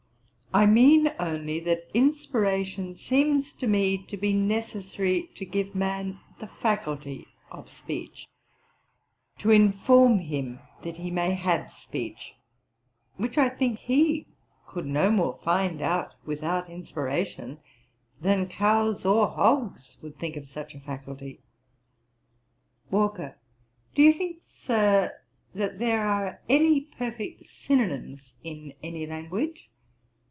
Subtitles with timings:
[0.53, 6.47] I mean only that inspiration seems to me to be necessary to give man the
[6.47, 8.27] faculty of speech;
[9.37, 12.35] to inform him that he may have speech;
[13.15, 14.27] which I think he
[14.67, 17.59] could no more find out without inspiration,
[18.19, 21.39] than cows or hogs would think of such a faculty.'
[22.89, 23.37] WALKER.
[23.95, 25.13] 'Do you think, Sir,
[25.55, 29.69] that there are any perfect synonimes in any language?'